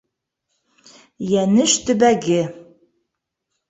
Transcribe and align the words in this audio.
Йәнеш 1.33 1.79
төбәге 1.91 2.43